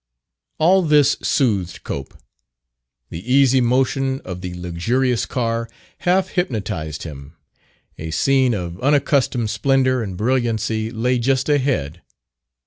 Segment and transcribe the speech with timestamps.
[0.57, 2.15] All this soothed Cope.
[3.11, 7.35] The easy motion of the luxurious car half hypnotized him;
[7.99, 12.01] a scene of unaccustomed splendor and brilliancy lay just ahead...